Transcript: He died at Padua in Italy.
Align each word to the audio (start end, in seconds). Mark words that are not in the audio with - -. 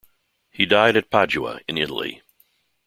He 0.49 0.65
died 0.65 0.97
at 0.97 1.11
Padua 1.11 1.59
in 1.67 1.77
Italy. 1.77 2.23